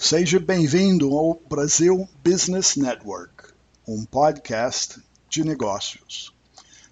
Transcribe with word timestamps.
Seja 0.00 0.38
bem-vindo 0.38 1.12
ao 1.18 1.34
Brasil 1.50 2.08
Business 2.24 2.76
Network, 2.76 3.52
um 3.86 4.04
podcast 4.04 5.02
de 5.28 5.42
negócios. 5.42 6.32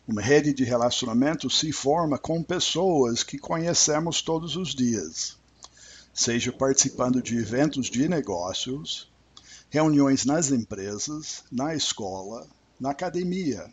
Uma 0.08 0.20
rede 0.20 0.52
de 0.52 0.64
relacionamento 0.64 1.48
se 1.48 1.70
forma 1.70 2.18
com 2.18 2.42
pessoas 2.42 3.22
que 3.22 3.38
conhecemos 3.38 4.22
todos 4.22 4.56
os 4.56 4.74
dias, 4.74 5.38
seja 6.12 6.50
participando 6.50 7.22
de 7.22 7.38
eventos 7.38 7.88
de 7.88 8.08
negócios, 8.08 9.08
reuniões 9.70 10.24
nas 10.24 10.50
empresas, 10.50 11.44
na 11.50 11.76
escola, 11.76 12.44
na 12.78 12.90
academia, 12.90 13.72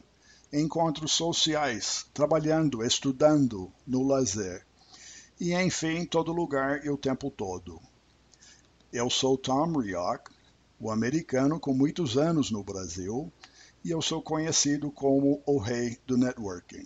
encontros 0.53 1.11
sociais, 1.11 2.05
trabalhando, 2.13 2.85
estudando, 2.85 3.73
no 3.85 4.03
lazer, 4.03 4.63
e 5.39 5.55
enfim, 5.55 6.05
todo 6.05 6.31
lugar 6.31 6.85
e 6.85 6.89
o 6.91 6.97
tempo 6.97 7.31
todo. 7.31 7.81
Eu 8.93 9.09
sou 9.09 9.35
Tom 9.35 9.79
Rioch, 9.79 10.21
o 10.79 10.91
americano 10.91 11.59
com 11.59 11.73
muitos 11.73 12.15
anos 12.15 12.51
no 12.51 12.63
Brasil, 12.63 13.33
e 13.83 13.89
eu 13.89 14.03
sou 14.03 14.21
conhecido 14.21 14.91
como 14.91 15.41
o 15.47 15.57
rei 15.57 15.97
do 16.05 16.15
networking. 16.15 16.85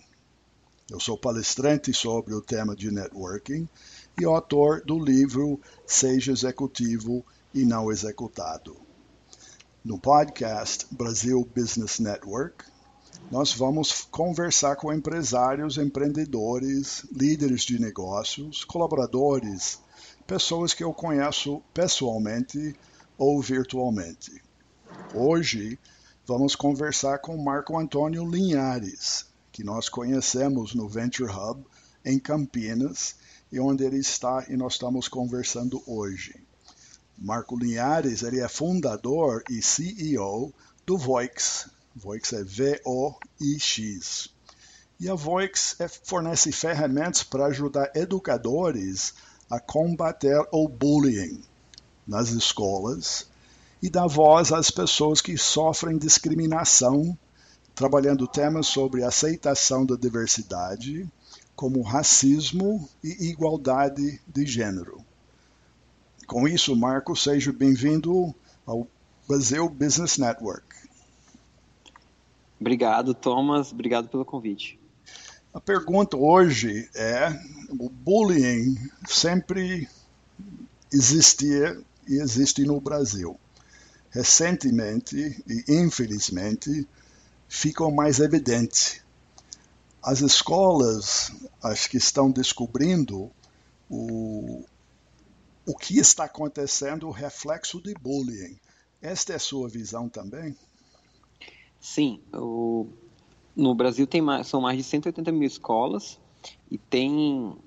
Eu 0.90 1.02
sou 1.02 1.18
palestrante 1.18 1.94
sobre 1.94 2.34
o 2.34 2.42
tema 2.42 2.78
de 2.78 2.90
networking 2.90 3.68
e 4.18 4.24
autor 4.24 4.82
do 4.86 4.98
livro 4.98 5.60
Seja 5.86 6.32
Executivo 6.32 7.26
e 7.54 7.66
Não 7.66 7.92
Executado. 7.92 8.78
No 9.84 10.00
podcast 10.00 10.88
Brasil 10.90 11.46
Business 11.54 12.00
Network, 12.00 12.64
nós 13.30 13.52
vamos 13.52 14.08
conversar 14.10 14.78
com 14.78 14.94
empresários, 14.94 15.78
empreendedores, 15.78 17.06
líderes 17.12 17.64
de 17.64 17.78
negócios, 17.82 18.64
colaboradores, 18.64 19.86
pessoas 20.28 20.74
que 20.74 20.84
eu 20.84 20.94
conheço 20.94 21.64
pessoalmente 21.74 22.76
ou 23.18 23.42
virtualmente. 23.42 24.44
Hoje 25.14 25.80
vamos 26.26 26.54
conversar 26.54 27.20
com 27.20 27.38
Marco 27.38 27.80
Antônio 27.80 28.30
Linhares, 28.30 29.26
que 29.54 29.64
nós 29.64 29.88
conhecemos 29.88 30.76
no 30.76 30.90
Venture 30.90 31.32
Hub 31.32 31.66
em 32.04 32.20
Campinas 32.20 33.16
e 33.50 33.58
onde 33.58 33.86
ele 33.86 34.00
está 34.00 34.46
e 34.50 34.58
nós 34.58 34.74
estamos 34.74 35.08
conversando 35.08 35.82
hoje. 35.88 36.36
Marco 37.18 37.58
Linhares, 37.58 38.22
ele 38.22 38.42
é 38.42 38.50
fundador 38.50 39.42
e 39.50 39.62
CEO 39.62 40.54
do 40.86 40.98
Voix. 40.98 41.70
Voix 41.96 42.34
é 42.34 42.44
V-O-I-X. 42.44 44.30
E 45.00 45.10
a 45.10 45.16
Voix 45.16 45.76
é, 45.80 45.88
fornece 45.88 46.52
ferramentas 46.52 47.24
para 47.24 47.46
ajudar 47.46 47.92
educadores 47.96 49.14
a 49.50 49.60
combater 49.60 50.46
o 50.52 50.68
bullying 50.68 51.42
nas 52.06 52.30
escolas 52.30 53.28
e 53.82 53.90
dar 53.90 54.08
voz 54.08 54.52
às 54.52 54.72
pessoas 54.72 55.22
que 55.22 55.38
sofrem 55.38 55.98
discriminação, 55.98 57.18
trabalhando 57.76 58.28
temas 58.28 58.68
sobre 58.68 59.04
aceitação 59.04 59.86
da 59.86 59.96
diversidade, 59.96 61.08
como 61.56 61.82
racismo 61.82 62.88
e 63.04 63.30
igualdade 63.30 64.22
de 64.28 64.46
gênero. 64.46 65.04
Com 66.28 66.48
isso, 66.48 66.76
Marco, 66.76 67.16
seja 67.16 67.54
bem-vindo 67.54 68.34
ao 68.66 68.88
Brasil 69.28 69.70
Business 69.70 70.18
Network. 70.18 70.76
Obrigado, 72.60 73.14
Thomas. 73.14 73.72
Obrigado 73.72 74.10
pelo 74.10 74.26
convite. 74.26 74.80
A 75.58 75.60
pergunta 75.60 76.16
hoje 76.16 76.88
é: 76.94 77.30
o 77.80 77.90
bullying 77.90 78.78
sempre 79.08 79.90
existia 80.94 81.82
e 82.08 82.22
existe 82.22 82.64
no 82.64 82.80
Brasil. 82.80 83.40
Recentemente 84.12 85.18
e 85.48 85.64
infelizmente 85.68 86.88
ficou 87.50 87.92
mais 87.92 88.20
evidente. 88.20 89.04
As 90.00 90.22
escolas 90.22 91.32
acho 91.64 91.90
que 91.90 91.98
estão 91.98 92.30
descobrindo 92.30 93.32
o, 93.90 94.64
o 95.66 95.76
que 95.76 95.98
está 95.98 96.26
acontecendo, 96.26 97.08
o 97.08 97.12
reflexo 97.12 97.82
de 97.82 97.96
bullying. 97.96 98.60
Esta 99.02 99.34
é 99.34 99.38
a 99.38 99.40
sua 99.40 99.68
visão 99.68 100.08
também? 100.08 100.56
Sim, 101.82 102.22
o, 102.32 102.88
no 103.58 103.74
Brasil 103.74 104.06
tem 104.06 104.22
mais, 104.22 104.48
são 104.48 104.62
mais 104.62 104.78
de 104.78 104.84
180 104.84 105.32
mil 105.32 105.48
escolas 105.48 106.20
e 106.70 106.78
tem 106.78 107.58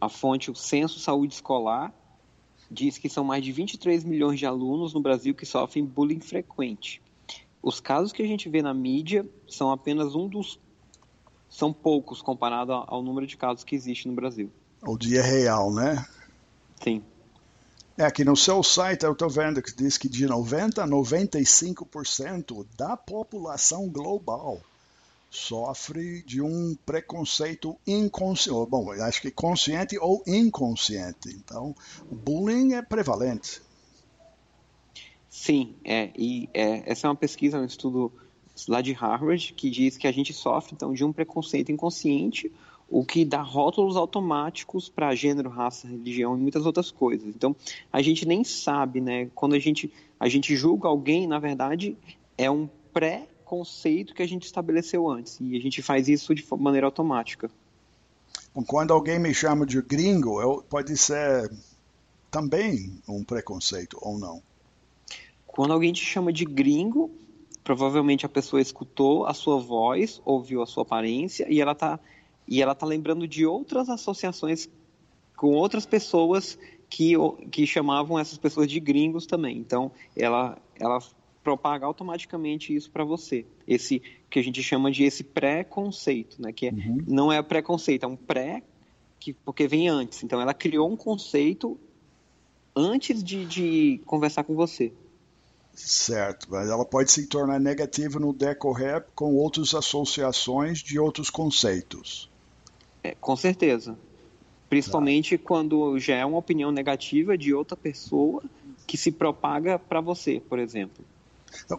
a 0.00 0.08
fonte, 0.08 0.52
o 0.52 0.54
Censo 0.54 1.00
Saúde 1.00 1.34
Escolar, 1.34 1.92
diz 2.70 2.96
que 2.96 3.08
são 3.08 3.24
mais 3.24 3.42
de 3.42 3.50
23 3.50 4.04
milhões 4.04 4.38
de 4.38 4.46
alunos 4.46 4.94
no 4.94 5.00
Brasil 5.00 5.34
que 5.34 5.44
sofrem 5.44 5.84
bullying 5.84 6.20
frequente. 6.20 7.02
Os 7.60 7.80
casos 7.80 8.12
que 8.12 8.22
a 8.22 8.26
gente 8.26 8.48
vê 8.48 8.62
na 8.62 8.72
mídia 8.72 9.28
são 9.48 9.72
apenas 9.72 10.14
um 10.14 10.28
dos. 10.28 10.60
são 11.48 11.72
poucos 11.72 12.22
comparado 12.22 12.72
ao 12.72 13.02
número 13.02 13.26
de 13.26 13.36
casos 13.36 13.64
que 13.64 13.74
existe 13.74 14.06
no 14.06 14.14
Brasil. 14.14 14.52
O 14.86 14.96
dia 14.96 15.22
real, 15.22 15.72
né? 15.72 16.06
Sim. 16.80 17.02
É, 17.98 18.04
aqui 18.04 18.24
no 18.24 18.36
seu 18.36 18.62
site 18.62 19.04
eu 19.04 19.12
estou 19.12 19.28
vendo 19.28 19.60
que 19.62 19.74
diz 19.74 19.98
que 19.98 20.08
de 20.08 20.26
90% 20.26 20.78
a 20.78 20.86
95% 20.86 22.66
da 22.76 22.96
população 22.96 23.88
global 23.88 24.60
sofre 25.34 26.22
de 26.22 26.40
um 26.40 26.76
preconceito 26.86 27.76
inconsciente, 27.86 28.70
bom, 28.70 28.90
acho 28.92 29.20
que 29.20 29.30
consciente 29.30 29.98
ou 29.98 30.22
inconsciente. 30.26 31.28
Então, 31.28 31.74
o 32.10 32.14
bullying 32.14 32.74
é 32.74 32.82
prevalente. 32.82 33.60
Sim, 35.28 35.74
é, 35.84 36.10
e 36.16 36.48
é, 36.54 36.90
essa 36.90 37.08
é 37.08 37.10
uma 37.10 37.16
pesquisa, 37.16 37.58
um 37.58 37.64
estudo 37.64 38.12
lá 38.68 38.80
de 38.80 38.92
Harvard, 38.92 39.52
que 39.54 39.68
diz 39.68 39.96
que 39.96 40.06
a 40.06 40.12
gente 40.12 40.32
sofre 40.32 40.74
então 40.74 40.92
de 40.92 41.04
um 41.04 41.12
preconceito 41.12 41.72
inconsciente, 41.72 42.52
o 42.88 43.04
que 43.04 43.24
dá 43.24 43.42
rótulos 43.42 43.96
automáticos 43.96 44.88
para 44.88 45.14
gênero, 45.14 45.50
raça, 45.50 45.88
religião 45.88 46.36
e 46.36 46.40
muitas 46.40 46.64
outras 46.64 46.92
coisas. 46.92 47.26
Então, 47.26 47.56
a 47.92 48.00
gente 48.00 48.26
nem 48.26 48.44
sabe, 48.44 49.00
né? 49.00 49.28
Quando 49.34 49.54
a 49.54 49.58
gente, 49.58 49.92
a 50.20 50.28
gente 50.28 50.54
julga 50.54 50.86
alguém, 50.86 51.26
na 51.26 51.40
verdade, 51.40 51.96
é 52.38 52.48
um 52.48 52.68
pré 52.92 53.26
conceito 53.44 54.14
que 54.14 54.22
a 54.22 54.28
gente 54.28 54.44
estabeleceu 54.44 55.08
antes. 55.08 55.38
E 55.40 55.56
a 55.56 55.60
gente 55.60 55.82
faz 55.82 56.08
isso 56.08 56.34
de 56.34 56.44
maneira 56.58 56.86
automática. 56.86 57.50
Quando 58.66 58.92
alguém 58.92 59.18
me 59.18 59.34
chama 59.34 59.66
de 59.66 59.80
gringo, 59.82 60.40
eu, 60.40 60.64
pode 60.68 60.96
ser 60.96 61.50
também 62.30 63.00
um 63.08 63.24
preconceito 63.24 63.98
ou 64.00 64.18
não? 64.18 64.42
Quando 65.46 65.72
alguém 65.72 65.92
te 65.92 66.04
chama 66.04 66.32
de 66.32 66.44
gringo, 66.44 67.10
provavelmente 67.62 68.26
a 68.26 68.28
pessoa 68.28 68.60
escutou 68.60 69.26
a 69.26 69.34
sua 69.34 69.60
voz, 69.60 70.20
ouviu 70.24 70.62
a 70.62 70.66
sua 70.66 70.82
aparência 70.82 71.46
e 71.48 71.60
ela 71.60 71.72
está 71.72 71.98
e 72.46 72.60
ela 72.60 72.74
tá 72.74 72.84
lembrando 72.84 73.26
de 73.26 73.46
outras 73.46 73.88
associações 73.88 74.68
com 75.36 75.52
outras 75.52 75.86
pessoas 75.86 76.58
que, 76.88 77.14
que 77.50 77.66
chamavam 77.66 78.18
essas 78.18 78.38
pessoas 78.38 78.68
de 78.68 78.78
gringos 78.78 79.26
também. 79.26 79.58
Então, 79.58 79.90
ela, 80.16 80.58
ela 80.78 80.98
propaga 81.44 81.84
automaticamente 81.84 82.74
isso 82.74 82.90
para 82.90 83.04
você. 83.04 83.44
Esse 83.68 84.02
que 84.30 84.38
a 84.38 84.42
gente 84.42 84.62
chama 84.62 84.90
de 84.90 85.04
esse 85.04 85.22
pré-conceito, 85.22 86.40
né? 86.40 86.52
Que 86.52 86.68
é, 86.68 86.70
uhum. 86.70 87.04
não 87.06 87.30
é 87.30 87.40
preconceito, 87.42 88.04
é 88.04 88.06
um 88.06 88.16
pré 88.16 88.62
que 89.20 89.34
porque 89.34 89.68
vem 89.68 89.88
antes. 89.88 90.24
Então 90.24 90.40
ela 90.40 90.54
criou 90.54 90.90
um 90.90 90.96
conceito 90.96 91.78
antes 92.74 93.22
de, 93.22 93.44
de 93.44 94.00
conversar 94.06 94.42
com 94.42 94.54
você. 94.54 94.92
Certo, 95.74 96.46
mas 96.50 96.68
ela 96.68 96.84
pode 96.84 97.10
se 97.10 97.26
tornar 97.26 97.60
negativa 97.60 98.18
no 98.18 98.32
decorrer 98.32 99.04
com 99.14 99.34
outras 99.34 99.74
associações 99.74 100.78
de 100.78 100.98
outros 100.98 101.30
conceitos. 101.30 102.30
É, 103.02 103.14
com 103.14 103.36
certeza. 103.36 103.98
Principalmente 104.68 105.36
tá. 105.36 105.44
quando 105.44 105.98
já 105.98 106.16
é 106.16 106.24
uma 106.24 106.38
opinião 106.38 106.72
negativa 106.72 107.36
de 107.36 107.52
outra 107.52 107.76
pessoa 107.76 108.42
que 108.86 108.96
se 108.96 109.10
propaga 109.10 109.78
para 109.78 110.00
você, 110.00 110.40
por 110.48 110.58
exemplo. 110.58 111.04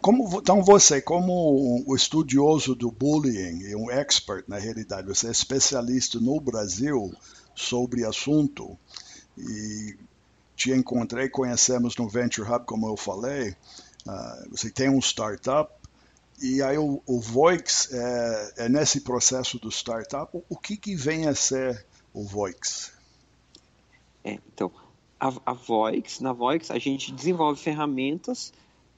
Como, 0.02 0.40
então, 0.40 0.64
você, 0.64 1.02
como 1.02 1.84
o 1.86 1.96
estudioso 1.96 2.76
do 2.76 2.92
bullying 2.92 3.62
e 3.62 3.76
um 3.76 3.92
expert 3.92 4.46
na 4.48 4.58
realidade, 4.58 5.08
você 5.08 5.28
é 5.28 5.32
especialista 5.32 6.20
no 6.20 6.40
Brasil 6.40 7.14
sobre 7.54 8.06
assunto 8.06 8.78
e 9.38 9.98
te 10.56 10.72
encontrei, 10.72 11.30
conhecemos 11.30 11.96
no 11.98 12.08
Venture 12.08 12.50
Hub, 12.50 12.66
como 12.66 12.88
eu 12.88 12.96
falei, 12.96 13.52
uh, 14.08 14.50
você 14.50 14.70
tem 14.70 14.90
um 14.90 15.00
startup 15.00 15.72
e 16.42 16.62
aí 16.62 16.78
o, 16.78 17.02
o 17.06 17.20
Voix 17.20 17.90
é, 17.92 18.54
é, 18.58 18.70
nesse 18.70 19.02
processo 19.02 19.58
do 19.58 19.70
startup, 19.70 20.38
o 20.50 20.58
que, 20.58 20.76
que 20.76 20.96
vem 20.96 21.28
a 21.28 21.36
ser 21.36 21.86
o 22.14 22.24
Voix? 22.24 22.92
É, 24.24 24.40
então, 24.54 24.72
a, 25.20 25.32
a 25.46 25.54
Voix, 25.54 26.20
na 26.20 26.34
Voix 26.34 26.70
a 26.72 26.78
gente 26.78 27.12
desenvolve 27.12 27.62
ferramentas 27.62 28.52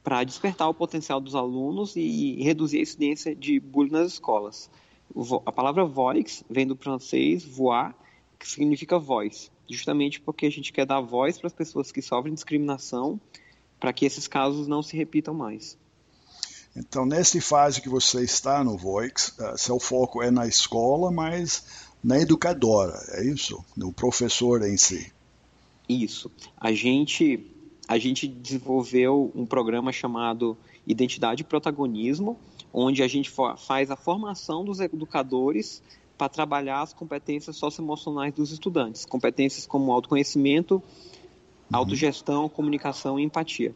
para 0.07 0.23
despertar 0.23 0.69
o 0.69 0.73
potencial 0.73 1.19
dos 1.19 1.35
alunos 1.35 1.97
e, 1.97 2.41
reduzir 2.41 2.77
a 2.77 2.81
incidência 2.81 3.35
de 3.35 3.59
bullying 3.59 3.91
nas 3.91 4.13
escolas. 4.13 4.69
A 5.45 5.51
palavra 5.51 5.83
voix 5.83 6.45
vem 6.49 6.65
do 6.65 6.77
francês 6.77 7.43
voix, 7.43 7.93
que 8.39 8.47
significa 8.47 8.97
voz, 8.97 9.51
justamente 9.69 10.21
porque 10.21 10.45
a 10.45 10.49
gente 10.49 10.71
quer 10.71 10.85
dar 10.85 11.01
voz 11.01 11.37
para 11.37 11.47
as 11.47 11.53
pessoas 11.53 11.91
que 11.91 12.01
sofrem 12.01 12.33
discriminação, 12.33 13.19
para 13.81 13.91
que 13.91 14.05
esses 14.05 14.29
casos 14.29 14.65
não 14.65 14.81
se 14.81 14.95
repitam 14.95 15.33
mais. 15.33 15.77
Então, 16.73 17.05
nesta 17.05 17.41
fase 17.41 17.81
que 17.81 17.89
você 17.89 18.23
está 18.23 18.63
no 18.63 18.77
Voix, 18.77 19.35
uh, 19.37 19.57
seu 19.57 19.77
foco 19.77 20.23
é 20.23 20.31
na 20.31 20.47
escola, 20.47 21.11
mas 21.11 21.65
na 22.01 22.17
educadora, 22.17 22.97
é 23.09 23.25
isso? 23.25 23.61
No 23.75 23.91
professor 23.91 24.63
em 24.63 24.77
si. 24.77 25.11
Isso. 25.89 26.31
A 26.55 26.71
gente, 26.71 27.45
a 27.87 27.97
gente 27.97 28.27
desenvolveu 28.27 29.31
um 29.33 29.45
programa 29.45 29.91
chamado 29.91 30.57
Identidade 30.85 31.41
e 31.41 31.45
Protagonismo, 31.45 32.37
onde 32.73 33.01
a 33.01 33.07
gente 33.07 33.31
faz 33.57 33.89
a 33.89 33.95
formação 33.95 34.65
dos 34.65 34.79
educadores 34.79 35.81
para 36.17 36.27
trabalhar 36.27 36.81
as 36.81 36.93
competências 36.93 37.55
socioemocionais 37.55 38.33
dos 38.33 38.51
estudantes, 38.51 39.05
competências 39.05 39.65
como 39.65 39.91
autoconhecimento, 39.91 40.75
uhum. 40.75 40.81
autogestão, 41.71 42.49
comunicação 42.49 43.19
e 43.19 43.23
empatia. 43.23 43.73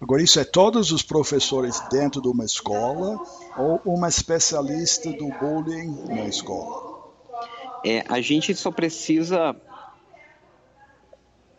Agora, 0.00 0.22
isso 0.22 0.38
é 0.38 0.44
todos 0.44 0.92
os 0.92 1.02
professores 1.02 1.80
dentro 1.90 2.20
de 2.20 2.28
uma 2.28 2.44
escola 2.44 3.20
ou 3.56 3.80
uma 3.84 4.08
especialista 4.08 5.10
do 5.12 5.28
bullying 5.40 6.04
na 6.08 6.26
escola? 6.26 6.94
É, 7.84 8.04
a 8.08 8.20
gente 8.20 8.54
só 8.54 8.70
precisa. 8.70 9.56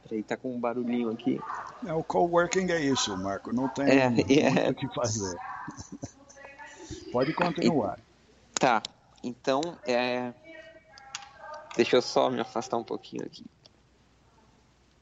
Peraí, 0.07 0.23
tá 0.23 0.37
com 0.37 0.55
um 0.55 0.59
barulhinho 0.59 1.09
aqui. 1.09 1.39
É, 1.85 1.93
o 1.93 2.03
coworking 2.03 2.71
é 2.71 2.79
isso, 2.79 3.17
Marco. 3.17 3.53
Não 3.53 3.67
tem 3.67 3.85
é, 3.85 4.65
é... 4.65 4.69
o 4.69 4.75
que 4.75 4.87
fazer. 4.93 5.35
Pode 7.11 7.33
continuar. 7.33 7.99
Tá. 8.53 8.83
Então, 9.23 9.61
é... 9.85 10.31
deixa 11.75 11.95
eu 11.95 12.01
só 12.01 12.29
me 12.29 12.39
afastar 12.39 12.77
um 12.77 12.83
pouquinho 12.83 13.25
aqui. 13.25 13.45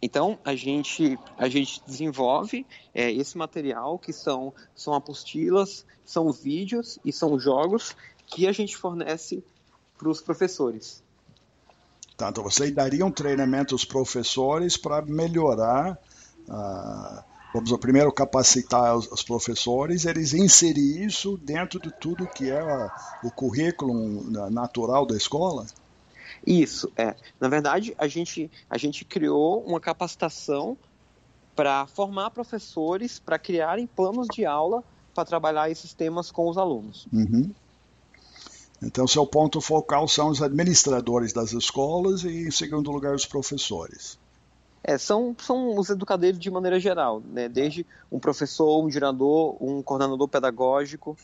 Então 0.01 0.37
a 0.43 0.53
gente 0.53 1.17
a 1.37 1.47
gente 1.47 1.81
desenvolve 1.87 2.67
é, 2.93 3.09
esse 3.09 3.37
material 3.37 3.97
que 3.97 4.11
são 4.11 4.53
são 4.75 4.93
apostilas, 4.93 5.85
são 6.03 6.29
vídeos 6.29 6.99
e 7.05 7.13
são 7.13 7.39
jogos 7.39 7.95
que 8.25 8.45
a 8.45 8.51
gente 8.51 8.75
fornece 8.75 9.41
para 9.97 10.09
os 10.09 10.21
professores. 10.21 11.02
Então 12.15 12.43
você 12.43 12.71
daria 12.71 13.05
um 13.05 13.11
treinamento 13.11 13.73
aos 13.73 13.83
professores 13.83 14.77
para 14.77 15.01
melhorar, 15.01 15.97
uh, 16.47 17.23
vamos 17.53 17.71
primeiro 17.77 18.11
capacitar 18.11 18.95
os, 18.95 19.11
os, 19.11 19.23
professores, 19.23 20.05
eles 20.05 20.33
inserir 20.33 21.05
isso 21.05 21.37
dentro 21.37 21.79
de 21.79 21.91
tudo 21.91 22.27
que 22.27 22.49
é 22.49 22.59
a, 22.59 22.91
o 23.23 23.31
currículo 23.31 24.29
natural 24.51 25.05
da 25.05 25.17
escola? 25.17 25.65
Isso, 26.45 26.91
é. 26.97 27.15
Na 27.39 27.47
verdade, 27.47 27.95
a 27.97 28.07
gente, 28.07 28.51
a 28.69 28.77
gente 28.77 29.05
criou 29.05 29.63
uma 29.63 29.79
capacitação 29.79 30.77
para 31.55 31.87
formar 31.87 32.31
professores 32.31 33.19
para 33.19 33.39
criarem 33.39 33.87
planos 33.87 34.27
de 34.27 34.45
aula 34.45 34.83
para 35.13 35.25
trabalhar 35.25 35.69
esses 35.69 35.93
temas 35.93 36.31
com 36.31 36.49
os 36.49 36.57
alunos. 36.57 37.07
Uhum. 37.13 37.51
Então, 38.85 39.07
seu 39.07 39.25
ponto 39.25 39.61
focal 39.61 40.07
são 40.07 40.29
os 40.29 40.41
administradores 40.41 41.31
das 41.31 41.53
escolas 41.53 42.23
e, 42.23 42.47
em 42.47 42.51
segundo 42.51 42.91
lugar, 42.91 43.15
os 43.15 43.25
professores. 43.25 44.19
É, 44.83 44.97
são, 44.97 45.33
são 45.39 45.77
os 45.77 45.89
educadores 45.89 46.37
de 46.37 46.51
maneira 46.51 46.77
geral, 46.79 47.21
né? 47.21 47.47
desde 47.47 47.85
um 48.11 48.19
professor, 48.19 48.83
um 48.83 48.89
diretor, 48.89 49.55
um 49.61 49.81
coordenador 49.81 50.27
pedagógico. 50.27 51.15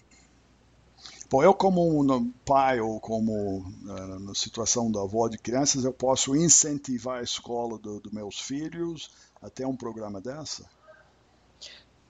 Bom, 1.29 1.44
eu 1.44 1.53
como 1.53 2.01
um 2.01 2.31
pai 2.45 2.79
ou 2.79 3.00
como 3.00 3.59
uh, 3.59 4.19
na 4.19 4.33
situação 4.33 4.89
da 4.89 5.01
avó 5.01 5.27
de 5.27 5.38
crianças, 5.38 5.83
eu 5.83 5.94
posso 5.94 6.35
incentivar 6.35 7.19
a 7.19 7.23
escola 7.23 7.77
dos 7.77 8.01
do 8.01 8.13
meus 8.13 8.39
filhos 8.39 9.11
até 9.41 9.67
um 9.67 9.75
programa 9.75 10.19
dessa? 10.19 10.65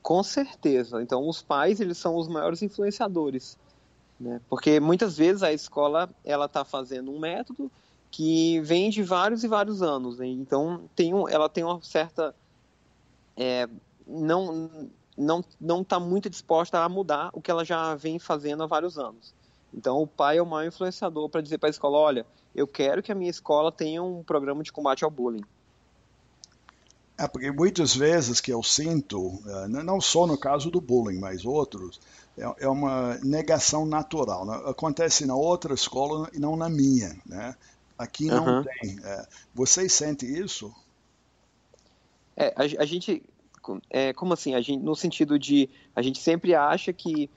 Com 0.02 0.24
certeza. 0.24 1.02
Então, 1.02 1.28
os 1.28 1.42
pais 1.42 1.82
eles 1.82 1.98
são 1.98 2.16
os 2.16 2.30
maiores 2.30 2.62
influenciadores, 2.62 3.58
né? 4.20 4.42
Porque 4.50 4.80
muitas 4.80 5.18
vezes 5.18 5.44
a 5.44 5.54
escola 5.54 6.10
ela 6.24 6.46
está 6.46 6.66
fazendo 6.66 7.12
um 7.12 7.20
método 7.20 7.72
que 8.12 8.60
vem 8.62 8.90
de 8.90 9.04
vários 9.04 9.44
e 9.44 9.48
vários 9.48 9.82
anos, 9.82 10.18
né? 10.18 10.28
então 10.28 10.90
tem 10.96 11.14
um, 11.14 11.28
ela 11.30 11.48
tem 11.48 11.64
uma 11.64 11.80
certa 11.82 12.36
é, 13.38 13.68
não 14.06 14.90
não 15.18 15.44
não 15.60 15.82
está 15.82 16.00
muito 16.00 16.30
disposta 16.30 16.80
a 16.80 16.90
mudar 16.90 17.30
o 17.34 17.42
que 17.42 17.52
ela 17.52 17.64
já 17.64 17.94
vem 17.96 18.18
fazendo 18.20 18.64
há 18.64 18.68
vários 18.68 18.98
anos. 18.98 19.34
Então 19.74 20.02
o 20.02 20.08
pai 20.08 20.38
é 20.38 20.42
o 20.42 20.46
maior 20.46 20.68
influenciador 20.68 21.30
para 21.30 21.42
dizer 21.42 21.60
para 21.60 21.70
a 21.70 21.72
escola, 21.72 21.98
olha, 21.98 22.26
eu 22.56 22.68
quero 22.68 23.04
que 23.04 23.12
a 23.12 23.16
minha 23.16 23.30
escola 23.30 23.72
tenha 23.72 24.02
um 24.02 24.24
programa 24.24 24.64
de 24.64 24.72
combate 24.72 25.04
ao 25.04 25.12
bullying. 25.12 25.44
É 27.20 27.28
porque 27.28 27.52
muitas 27.52 27.94
vezes 27.94 28.40
que 28.40 28.52
eu 28.52 28.64
sinto, 28.64 29.40
é, 29.46 29.68
não 29.68 30.00
só 30.00 30.26
no 30.26 30.38
caso 30.38 30.72
do 30.72 30.80
bullying, 30.80 31.20
mas 31.20 31.46
outros, 31.46 32.00
é, 32.38 32.44
é 32.60 32.68
uma 32.70 33.18
negação 33.18 33.86
natural. 33.86 34.46
Né? 34.46 34.62
Acontece 34.66 35.26
na 35.26 35.36
outra 35.36 35.74
escola 35.74 36.30
e 36.34 36.40
não 36.40 36.56
na 36.56 36.70
minha, 36.70 37.20
né? 37.26 37.56
Aqui 37.98 38.28
não 38.28 38.60
uhum. 38.60 38.64
tem. 38.64 38.98
É, 39.04 39.28
vocês 39.54 39.92
sentem 39.92 40.30
isso? 40.30 40.74
É, 42.38 42.54
a, 42.56 42.82
a 42.82 42.86
gente 42.86 43.22
é, 43.90 44.14
como 44.14 44.34
assim? 44.34 44.56
A 44.56 44.62
gente, 44.62 44.82
no 44.82 44.96
sentido 44.96 45.38
de 45.38 45.70
a 45.94 46.02
gente 46.02 46.20
sempre 46.20 46.56
acha 46.56 46.94
que 46.94 47.30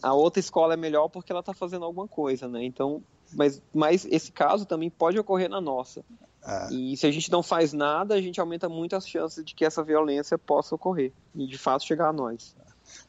a 0.00 0.14
outra 0.14 0.38
escola 0.38 0.74
é 0.74 0.76
melhor 0.76 1.08
porque 1.08 1.32
ela 1.32 1.40
está 1.40 1.52
fazendo 1.52 1.84
alguma 1.84 2.06
coisa, 2.06 2.46
né? 2.46 2.64
Então, 2.64 3.02
mas, 3.32 3.60
mas 3.74 4.06
esse 4.06 4.30
caso 4.30 4.64
também 4.64 4.88
pode 4.88 5.18
ocorrer 5.18 5.50
na 5.50 5.60
nossa. 5.60 6.04
É. 6.48 6.72
E 6.72 6.96
se 6.96 7.06
a 7.06 7.10
gente 7.10 7.30
não 7.30 7.42
faz 7.42 7.74
nada, 7.74 8.14
a 8.14 8.22
gente 8.22 8.40
aumenta 8.40 8.70
muito 8.70 8.96
as 8.96 9.06
chances 9.06 9.44
de 9.44 9.54
que 9.54 9.66
essa 9.66 9.84
violência 9.84 10.38
possa 10.38 10.74
ocorrer 10.74 11.12
e 11.34 11.46
de 11.46 11.58
fato 11.58 11.84
chegar 11.84 12.08
a 12.08 12.12
nós. 12.12 12.56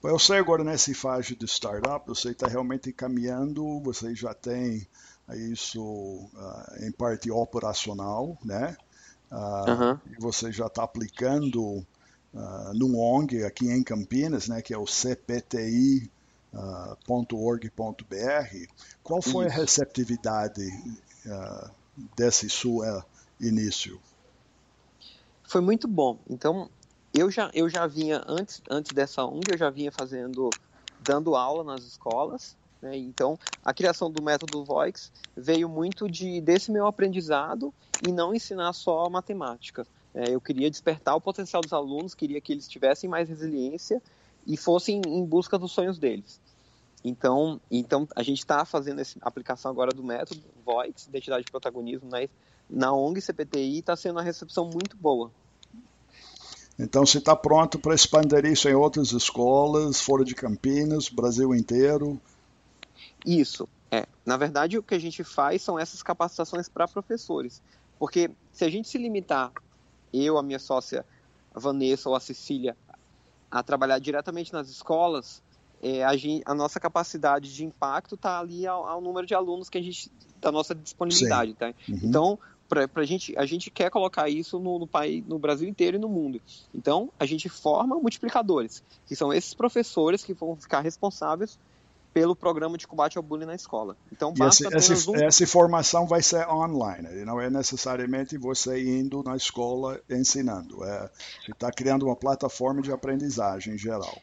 Eu 0.03 0.19
sei 0.19 0.39
agora 0.39 0.62
nesse 0.62 0.93
fase 0.93 1.38
de 1.38 1.46
startup, 1.46 2.05
você 2.05 2.31
está 2.31 2.48
realmente 2.48 2.91
caminhando, 2.91 3.79
você 3.79 4.13
já 4.13 4.34
tem 4.34 4.86
isso 5.53 5.81
uh, 5.81 6.86
em 6.86 6.91
parte 6.91 7.31
operacional, 7.31 8.38
né? 8.43 8.75
Uh, 9.31 9.72
uhum. 9.72 10.00
E 10.12 10.19
você 10.19 10.51
já 10.51 10.65
está 10.65 10.84
aplicando 10.84 11.86
uh, 12.34 12.74
num 12.74 13.00
ONG 13.00 13.46
aqui 13.46 13.69
em 13.69 13.84
Campinas, 13.84 14.50
né, 14.50 14.62
que 14.62 14.74
é 14.74 14.77
o 14.77 14.86
cpti.org.br. 14.86 16.10
Qual 19.03 19.22
foi 19.22 19.46
a 19.46 19.51
receptividade 19.51 20.67
uh, 21.25 21.69
desse 22.15 22.50
seu 22.50 22.77
uh, 22.77 23.03
início? 23.39 24.00
Foi 25.43 25.62
muito 25.62 25.88
bom. 25.88 26.19
Então, 26.29 26.69
eu 27.13 27.31
já, 27.31 27.50
eu 27.53 27.67
já 27.69 27.88
vinha, 27.88 28.24
antes, 28.27 28.62
antes 28.69 28.91
dessa 28.91 29.25
ONG, 29.25 29.51
eu 29.51 29.58
já 29.58 29.69
vinha 29.69 29.91
fazendo, 29.91 30.50
dando 31.00 31.36
aula 31.36 31.63
nas 31.63 31.84
escolas. 31.84 32.55
Né? 32.81 32.98
Então, 32.98 33.38
a 33.63 33.74
criação 33.74 34.12
do 34.12 34.22
método 34.22 34.63
Voix 34.63 35.12
veio 35.36 35.67
muito 35.67 36.10
de, 36.10 36.39
desse 36.41 36.72
meu 36.72 36.86
aprendizado 36.86 37.74
e 38.08 38.12
não 38.12 38.34
ensinar 38.34 38.74
só 38.74 39.10
matemática. 39.10 39.88
É, 40.13 40.34
eu 40.34 40.41
queria 40.41 40.69
despertar 40.69 41.15
o 41.15 41.22
potencial 41.22 41.62
dos 41.62 41.74
alunos, 41.74 42.15
queria 42.15 42.41
que 42.41 42.51
eles 42.51 42.67
tivessem 42.67 43.10
mais 43.10 43.29
resiliência 43.29 44.01
e 44.46 44.58
fossem 44.58 45.01
em 45.05 45.25
busca 45.25 45.58
dos 45.58 45.72
sonhos 45.72 45.98
deles. 45.98 46.39
Então, 47.03 47.62
então 47.72 48.08
a 48.15 48.24
gente 48.24 48.39
está 48.39 48.65
fazendo 48.65 49.00
essa 49.00 49.18
aplicação 49.22 49.72
agora 49.72 49.91
do 49.91 50.03
método 50.03 50.41
Voice, 50.65 51.08
Identidade 51.08 51.46
de 51.46 51.51
Protagonismo, 51.51 52.10
na, 52.10 52.18
na 52.70 52.94
ONG 52.94 53.22
CPTI, 53.22 53.79
está 53.79 53.96
sendo 53.96 54.15
uma 54.15 54.22
recepção 54.22 54.70
muito 54.70 54.98
boa. 54.98 55.32
Então, 56.77 57.06
você 57.06 57.18
está 57.18 57.36
pronto 57.36 57.77
para 57.77 57.94
expandir 57.94 58.46
isso 58.46 58.70
em 58.70 58.74
outras 58.74 59.12
escolas, 59.12 60.00
fora 60.00 60.24
de 60.24 60.34
Campinas, 60.34 61.10
Brasil 61.10 61.53
inteiro? 61.53 62.20
Isso. 63.25 63.68
É. 63.91 64.08
Na 64.25 64.38
verdade, 64.38 64.77
o 64.77 64.84
que 64.84 64.96
a 64.96 65.00
gente 65.00 65.24
faz 65.24 65.62
são 65.62 65.77
essas 65.77 66.01
capacitações 66.01 66.70
para 66.70 66.88
professores. 66.88 67.62
Porque 67.98 68.32
se 68.53 68.63
a 68.63 68.70
gente 68.70 68.88
se 68.88 68.98
limitar, 68.98 69.51
eu, 70.13 70.38
a 70.38 70.44
minha 70.44 70.60
sócia 70.60 71.06
a 71.53 71.60
Vanessa 71.60 72.08
ou 72.08 72.15
a 72.15 72.20
Cecília, 72.20 72.77
a 73.51 73.62
trabalhar 73.63 74.00
diretamente 74.00 74.53
nas 74.53 74.70
escolas, 74.70 75.41
é, 75.81 76.03
a, 76.03 76.15
gente, 76.15 76.43
a, 76.45 76.53
nossa 76.53 76.79
capacidade 76.79 77.53
de 77.53 77.65
impacto 77.65 78.15
está 78.15 78.39
ali 78.39 78.67
ao, 78.67 78.86
ao, 78.86 79.01
número 79.01 79.25
de 79.25 79.33
alunos 79.33 79.69
que 79.69 79.77
a 79.77 79.81
gente 79.81 80.12
da 80.41 80.51
nossa 80.51 80.74
disponibilidade, 80.74 81.51
Sim. 81.51 81.57
tá? 81.57 81.74
Uhum. 81.88 82.00
Então, 82.03 82.39
pra, 82.67 82.88
pra 82.88 83.03
gente, 83.03 83.38
a 83.38 83.45
gente 83.45 83.69
quer 83.69 83.89
colocar 83.89 84.29
isso 84.29 84.59
no, 84.59 84.79
no, 84.79 84.88
país, 84.88 85.25
no 85.25 85.39
Brasil 85.39 85.67
inteiro 85.67 85.98
e 85.98 86.00
no 86.00 86.07
mundo. 86.07 86.41
Então, 86.74 87.12
a 87.19 87.25
gente 87.25 87.50
forma 87.50 87.95
multiplicadores, 87.95 88.83
que 89.05 89.15
são 89.15 89.33
esses 89.33 89.53
professores 89.53 90.24
que 90.24 90.33
vão 90.33 90.55
ficar 90.55 90.81
responsáveis 90.81 91.57
pelo 92.13 92.36
programa 92.36 92.77
de 92.77 92.88
combate 92.88 93.17
ao 93.17 93.24
bullying 93.24 93.45
na 93.45 93.55
escola. 93.55 93.95
Então, 94.12 94.33
basta 94.33 94.67
essa, 94.75 94.93
essa, 94.93 95.12
um... 95.12 95.15
essa 95.15 95.43
informação 95.43 96.07
vai 96.07 96.21
ser 96.21 96.48
online, 96.50 97.24
não 97.24 97.39
é 97.39 97.50
necessariamente 97.50 98.38
você 98.38 98.81
indo 98.83 99.24
na 99.24 99.36
escola 99.36 100.00
ensinando. 100.09 100.83
É, 100.83 101.09
você 101.45 101.51
está 101.51 101.71
criando 101.71 102.05
uma 102.05 102.15
plataforma 102.15 102.81
de 102.81 102.91
aprendizagem 102.91 103.75
em 103.75 103.77
geral. 103.77 104.19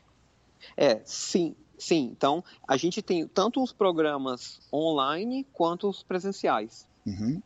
É, 0.76 1.00
sim, 1.04 1.54
sim. 1.78 2.10
Então, 2.16 2.42
a 2.66 2.76
gente 2.76 3.02
tem 3.02 3.26
tanto 3.26 3.62
os 3.62 3.72
programas 3.72 4.60
online 4.72 5.46
quanto 5.52 5.88
os 5.88 6.02
presenciais. 6.02 6.86
Uhum. 7.06 7.42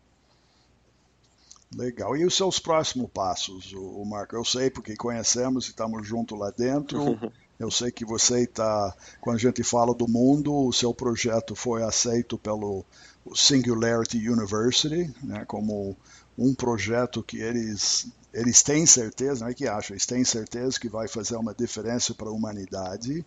Legal. 1.77 2.17
E 2.17 2.25
os 2.25 2.35
seus 2.35 2.59
próximos 2.59 3.09
passos, 3.11 3.73
o 3.73 4.05
Marco? 4.05 4.35
Eu 4.35 4.45
sei 4.45 4.71
porque 4.71 4.97
conhecemos 4.97 5.67
e 5.67 5.71
estamos 5.71 6.07
juntos 6.07 6.39
lá 6.39 6.51
dentro. 6.51 7.19
Eu 7.61 7.71
sei 7.71 7.93
que 7.93 8.05
você 8.05 8.43
está, 8.43 8.97
quando 9.21 9.37
a 9.37 9.39
gente 9.39 9.63
fala 9.63 9.95
do 9.95 10.09
mundo, 10.09 10.53
o 10.53 10.73
seu 10.73 10.95
projeto 10.95 11.55
foi 11.55 11.83
aceito 11.83 12.39
pelo 12.39 12.85
Singularity 13.35 14.29
University, 14.29 15.15
né, 15.23 15.45
como 15.45 15.95
um 16.39 16.55
projeto 16.55 17.23
que 17.23 17.39
eles 17.39 18.09
eles 18.33 18.63
têm 18.63 18.87
certeza, 18.87 19.45
não 19.45 19.51
é 19.51 19.55
que 19.55 19.67
acham, 19.67 19.95
eles 19.95 20.07
têm 20.07 20.25
certeza 20.25 20.79
que 20.79 20.89
vai 20.89 21.09
fazer 21.09 21.37
uma 21.37 21.55
diferença 21.55 22.15
para 22.15 22.29
a 22.29 22.33
humanidade. 22.33 23.25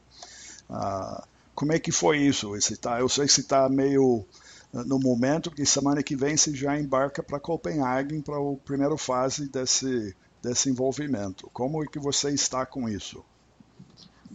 Ah, 0.70 1.28
como 1.54 1.74
é 1.74 1.80
que 1.80 1.92
foi 1.92 2.18
isso? 2.20 2.56
Esse 2.56 2.78
tá, 2.78 3.00
eu 3.00 3.10
sei 3.10 3.26
que 3.26 3.34
você 3.34 3.42
está 3.42 3.68
meio 3.70 4.26
no 4.74 5.00
momento 5.00 5.52
que 5.52 5.66
semana 5.66 6.02
que 6.02 6.16
vem 6.16 6.36
você 6.36 6.54
já 6.56 6.80
embarca 6.80 7.22
para 7.22 7.40
Copenhague 7.40 8.20
para 8.24 8.36
a 8.36 8.56
primeira 8.66 8.98
fase 8.98 9.48
desse, 9.48 10.16
desse 10.42 10.70
envolvimento. 10.70 11.48
Como 11.54 11.84
é 11.84 11.88
que 11.88 12.00
você 12.00 12.32
está 12.32 12.66
com 12.66 12.90
isso? 12.90 13.24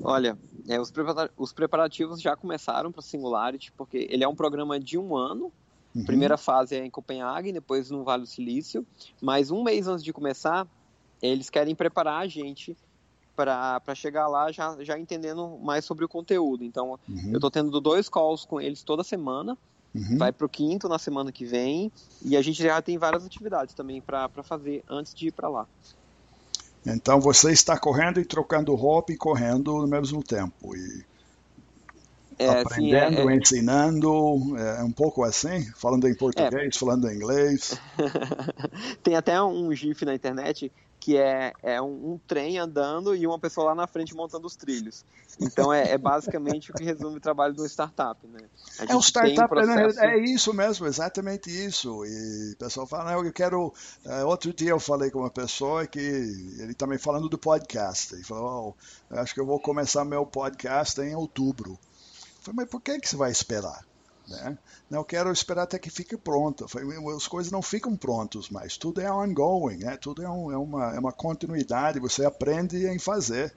Olha, 0.01 0.39
é, 0.69 0.81
os, 0.81 0.93
os, 1.37 1.53
preparativos 1.53 2.21
já 2.21 2.37
começaram 2.37 2.93
para 2.93 3.03
Singularity, 3.03 3.73
porque 3.73 4.07
ele 4.09 4.23
é 4.23 4.29
um 4.29 4.35
programa 4.35 4.79
de 4.79 4.97
um 4.97 5.17
ano. 5.17 5.53
Uhum. 5.99 6.05
Primeira 6.05 6.37
fase 6.37 6.77
é 6.77 6.85
em 6.85 6.91
Copenhague, 6.91 7.53
depois 7.53 7.91
no 7.91 8.05
Vale 8.05 8.23
do 8.23 8.29
Silício. 8.29 8.87
Mas 9.21 9.51
um 9.51 9.63
mês 9.63 9.87
antes 9.87 10.05
de 10.05 10.13
começar, 10.13 10.67
eles 11.21 11.51
querem 11.51 11.75
preparar 11.75 12.23
a 12.23 12.27
gente 12.27 12.77
para 13.37 13.95
chegar 13.95 14.27
lá 14.27 14.51
já, 14.51 14.77
já 14.83 14.99
entendendo 14.99 15.59
mais 15.63 15.85
sobre 15.85 16.05
o 16.05 16.09
conteúdo. 16.09 16.65
Então, 16.65 16.99
uhum. 17.09 17.31
eu 17.31 17.37
estou 17.37 17.51
tendo 17.51 17.81
dois 17.81 18.09
calls 18.09 18.45
com 18.45 18.61
eles 18.61 18.83
toda 18.83 19.05
semana 19.05 19.57
Uhum. 19.95 20.19
Vai 20.19 20.33
para 20.33 20.47
o 20.47 20.49
quinto 20.49 20.89
na 20.89 20.99
semana 20.99 21.33
que 21.33 21.45
vem 21.45 21.91
e 22.23 22.37
a 22.37 22.43
gente 22.43 22.63
já 22.63 22.81
tem 22.83 22.99
várias 22.99 23.25
atividades 23.25 23.75
também 23.75 24.01
para 24.01 24.29
fazer 24.43 24.85
antes 24.89 25.15
de 25.15 25.29
ir 25.29 25.33
para 25.33 25.49
lá. 25.49 25.67
Então 26.87 27.21
você 27.21 27.53
está 27.53 27.79
correndo 27.79 28.21
e 28.21 28.25
trocando 28.25 28.75
roupa 28.75 29.13
e 29.13 29.17
correndo 29.17 29.73
no 29.79 29.87
mesmo 29.87 30.23
tempo 30.23 30.77
e 30.77 31.05
é, 32.39 32.61
aprendendo, 32.61 33.17
sim, 33.17 33.29
é, 33.29 33.33
é... 33.33 33.37
ensinando, 33.37 34.57
é 34.57 34.83
um 34.83 34.93
pouco 34.93 35.25
assim, 35.25 35.65
falando 35.77 36.09
em 36.09 36.15
português, 36.15 36.77
é. 36.77 36.79
falando 36.79 37.11
em 37.11 37.17
inglês. 37.17 37.79
tem 39.03 39.17
até 39.17 39.41
um 39.43 39.75
GIF 39.75 40.05
na 40.05 40.15
internet 40.15 40.71
que 41.01 41.17
é, 41.17 41.53
é 41.63 41.81
um, 41.81 42.13
um, 42.13 42.21
trem 42.27 42.59
andando 42.59 43.15
e 43.15 43.27
uma 43.27 43.39
pessoa 43.39 43.69
lá 43.69 43.75
na 43.75 43.87
frente 43.87 44.15
montando 44.15 44.47
os 44.47 44.57
trilhos. 44.57 45.05
Então 45.41 45.73
é, 45.73 45.93
é 45.93 45.99
basicamente 45.99 46.71
o 46.71 46.75
que 46.75 46.83
resume 46.83 47.17
o 47.17 47.21
trabalho 47.21 47.55
do 47.55 47.65
startup, 47.65 48.27
né? 48.27 48.41
É 48.89 48.95
o 48.95 49.01
startup, 49.01 49.45
um 49.45 49.49
processo... 49.49 50.01
é, 50.01 50.19
isso 50.19 50.53
mesmo, 50.53 50.87
exatamente 50.87 51.49
isso. 51.49 52.05
E 52.05 52.53
o 52.53 52.57
pessoal 52.57 52.87
fala, 52.87 53.13
eu 53.13 53.33
quero. 53.33 53.73
Uh, 54.05 54.27
outro 54.27 54.53
dia 54.53 54.71
eu 54.71 54.81
falei 54.81 55.11
com 55.11 55.21
uma 55.21 55.31
pessoa 55.31 55.87
que 55.87 56.01
ele 56.01 56.75
também 56.75 56.99
falando 56.99 57.29
do 57.29 57.39
podcast. 57.39 58.15
Ele 58.15 58.25
falou, 58.25 58.77
oh, 59.11 59.15
acho 59.17 59.33
que 59.33 59.41
eu 59.41 59.47
vou 59.47 59.61
começar 59.61 60.05
meu 60.05 60.27
podcast 60.27 61.01
em 61.01 61.15
outubro. 61.15 61.79
Falei, 62.49 62.55
mas 62.57 62.69
por 62.69 62.81
que, 62.81 62.99
que 62.99 63.09
você 63.09 63.17
vai 63.17 63.31
esperar? 63.31 63.85
Né? 64.27 64.59
Não 64.91 65.05
quero 65.05 65.31
esperar 65.31 65.63
até 65.63 65.79
que 65.79 65.91
fique 65.91 66.17
pronto. 66.17 66.67
As 67.17 67.29
coisas 67.29 67.53
não 67.53 67.63
ficam 67.63 67.97
prontas 67.97 68.49
mais. 68.49 68.77
Tudo 68.77 69.01
é 69.01 69.11
ongoing, 69.11 69.79
né? 69.79 69.97
tudo 69.97 70.23
é, 70.23 70.29
um, 70.29 70.53
é, 70.53 70.57
uma, 70.57 70.95
é 70.95 70.99
uma 70.99 71.13
continuidade. 71.13 72.01
Você 72.01 72.25
aprende 72.25 72.87
em 72.87 72.99
fazer. 72.99 73.55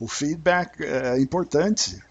O 0.00 0.06
feedback 0.06 0.82
é 0.82 1.20
importante. 1.20 2.02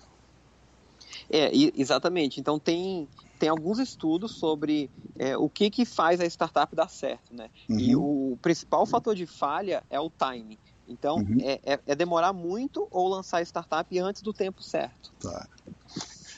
É, 1.29 1.49
exatamente. 1.75 2.39
Então 2.39 2.59
tem, 2.59 3.07
tem 3.39 3.49
alguns 3.49 3.79
estudos 3.79 4.33
sobre 4.33 4.89
é, 5.17 5.37
o 5.37 5.49
que, 5.49 5.69
que 5.69 5.85
faz 5.85 6.19
a 6.19 6.25
startup 6.25 6.75
dar 6.75 6.89
certo, 6.89 7.33
né? 7.33 7.49
Uhum. 7.69 7.79
E 7.79 7.95
o 7.95 8.37
principal 8.41 8.85
fator 8.85 9.15
de 9.15 9.25
falha 9.25 9.83
é 9.89 9.99
o 9.99 10.09
time. 10.09 10.59
Então, 10.87 11.17
uhum. 11.17 11.37
é, 11.41 11.59
é, 11.63 11.79
é, 11.85 11.95
demorar 11.95 12.31
muito 12.31 12.87
ou 12.89 13.09
lançar 13.09 13.39
a 13.39 13.41
startup 13.41 13.99
antes 13.99 14.21
do 14.21 14.31
tempo 14.31 14.63
certo. 14.63 15.11
Tá. 15.19 15.47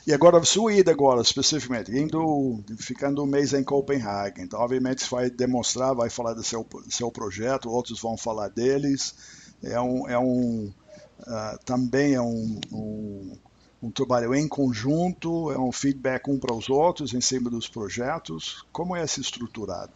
E 0.10 0.14
agora, 0.14 0.44
sua 0.44 0.74
ida 0.74 0.90
agora, 0.90 1.22
especificamente, 1.22 1.96
indo, 1.96 2.64
ficando 2.80 3.22
um 3.22 3.28
mês 3.28 3.54
em 3.54 3.64
Copenhague, 3.64 4.42
então, 4.42 4.60
obviamente, 4.60 5.04
você 5.04 5.08
vai 5.12 5.30
demonstrar, 5.30 5.94
vai 5.94 6.10
falar 6.10 6.34
do 6.34 6.42
seu, 6.42 6.66
seu 6.90 7.12
projeto, 7.12 7.70
outros 7.70 8.02
vão 8.02 8.18
falar 8.18 8.48
deles. 8.48 9.14
É 9.62 9.80
um, 9.80 10.10
é 10.10 10.18
um 10.18 10.74
uh, 11.20 11.60
também 11.64 12.16
é 12.16 12.22
um, 12.22 12.60
um, 12.72 13.38
um, 13.84 13.92
trabalho 13.92 14.34
em 14.34 14.48
conjunto, 14.48 15.52
é 15.52 15.60
um 15.60 15.72
feedback 15.72 16.28
um 16.28 16.40
para 16.40 16.56
os 16.56 16.72
outros 16.72 17.14
em 17.14 17.22
cima 17.22 17.48
dos 17.48 17.70
projetos. 17.70 18.66
Como 18.72 18.96
é 18.96 19.04
esse 19.04 19.22
estruturado? 19.22 19.94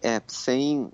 É, 0.00 0.22
sem 0.26 0.90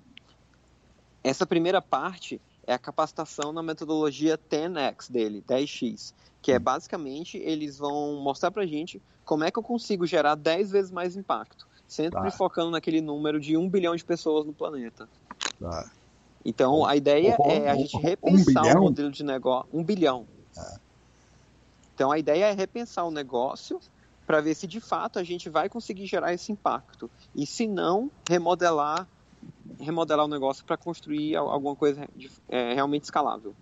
essa 1.23 1.45
primeira 1.45 1.81
parte 1.81 2.41
é 2.65 2.73
a 2.73 2.79
capacitação 2.79 3.51
na 3.51 3.63
metodologia 3.63 4.37
10x 4.37 5.11
dele, 5.11 5.43
10x 5.47 6.13
que 6.41 6.51
é 6.51 6.59
basicamente 6.59 7.37
eles 7.37 7.77
vão 7.77 8.15
mostrar 8.15 8.51
pra 8.51 8.65
gente 8.65 9.01
como 9.23 9.43
é 9.43 9.51
que 9.51 9.59
eu 9.59 9.63
consigo 9.63 10.05
gerar 10.05 10.35
10 10.35 10.71
vezes 10.71 10.91
mais 10.91 11.15
impacto, 11.15 11.67
sempre 11.87 12.19
tá. 12.19 12.31
focando 12.31 12.71
naquele 12.71 12.99
número 12.99 13.39
de 13.39 13.55
1 13.55 13.69
bilhão 13.69 13.95
de 13.95 14.03
pessoas 14.03 14.45
no 14.45 14.53
planeta. 14.53 15.07
Tá. 15.59 15.89
Então, 16.43 16.85
a 16.85 16.95
ideia 16.95 17.37
um, 17.39 17.49
é 17.49 17.69
a 17.69 17.75
gente 17.75 17.95
repensar 17.97 18.75
um 18.75 18.79
o 18.79 18.83
modelo 18.85 19.11
de 19.11 19.23
negócio. 19.23 19.69
Um 19.71 19.83
bilhão. 19.83 20.25
É. 20.57 20.79
Então, 21.93 22.11
a 22.11 22.17
ideia 22.17 22.45
é 22.45 22.51
repensar 22.51 23.05
o 23.05 23.11
negócio 23.11 23.79
para 24.25 24.41
ver 24.41 24.55
se 24.55 24.65
de 24.65 24.79
fato 24.79 25.19
a 25.19 25.23
gente 25.23 25.49
vai 25.49 25.69
conseguir 25.69 26.07
gerar 26.07 26.33
esse 26.33 26.51
impacto. 26.51 27.11
E 27.35 27.45
se 27.45 27.67
não, 27.67 28.09
remodelar, 28.27 29.07
remodelar 29.81 30.25
o 30.25 30.29
negócio 30.29 30.63
para 30.63 30.77
construir 30.77 31.35
alguma 31.35 31.75
coisa 31.75 32.07
de, 32.15 32.31
é, 32.49 32.73
realmente 32.73 33.03
escalável. 33.03 33.53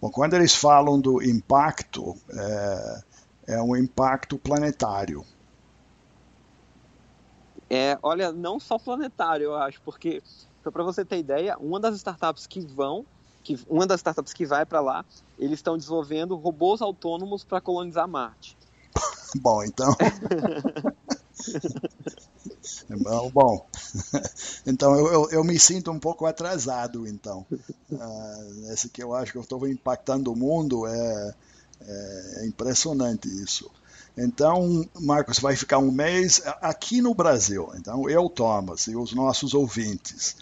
Bom, 0.00 0.10
quando 0.10 0.34
eles 0.34 0.54
falam 0.54 1.00
do 1.00 1.22
impacto, 1.22 2.16
é, 2.30 3.00
é 3.54 3.62
um 3.62 3.76
impacto 3.76 4.38
planetário. 4.38 5.24
É, 7.68 7.98
olha, 8.02 8.32
não 8.32 8.58
só 8.58 8.78
planetário, 8.78 9.44
eu 9.44 9.54
acho, 9.54 9.80
porque 9.82 10.22
para 10.62 10.82
você 10.82 11.04
ter 11.04 11.18
ideia, 11.18 11.56
uma 11.58 11.78
das 11.78 11.96
startups 11.96 12.46
que 12.46 12.60
vão, 12.60 13.04
que, 13.44 13.58
uma 13.68 13.86
das 13.86 14.00
startups 14.00 14.32
que 14.32 14.44
vai 14.44 14.66
para 14.66 14.80
lá, 14.80 15.04
eles 15.38 15.58
estão 15.58 15.76
desenvolvendo 15.76 16.34
robôs 16.36 16.82
autônomos 16.82 17.44
para 17.44 17.60
colonizar 17.60 18.08
Marte. 18.08 18.56
Bom, 19.40 19.62
então. 19.62 19.94
Bom, 23.32 23.66
então 24.66 24.98
eu, 24.98 25.12
eu, 25.12 25.30
eu, 25.30 25.44
me 25.44 25.58
sinto 25.58 25.90
um 25.90 25.98
pouco 25.98 26.26
atrasado, 26.26 27.06
então. 27.06 27.46
Uh, 27.90 28.72
esse 28.72 28.88
que 28.88 29.02
eu 29.02 29.14
acho 29.14 29.32
que 29.32 29.38
eu 29.38 29.42
estou 29.42 29.66
impactando 29.68 30.32
o 30.32 30.36
mundo 30.36 30.86
é, 30.86 31.34
é 31.80 32.46
impressionante 32.46 33.28
isso. 33.28 33.70
Então, 34.16 34.84
Marcos, 35.00 35.38
vai 35.38 35.56
ficar 35.56 35.78
um 35.78 35.90
mês 35.90 36.42
aqui 36.60 37.00
no 37.00 37.14
Brasil. 37.14 37.70
Então, 37.76 38.08
eu, 38.10 38.28
Thomas, 38.28 38.86
e 38.86 38.96
os 38.96 39.12
nossos 39.12 39.54
ouvintes, 39.54 40.36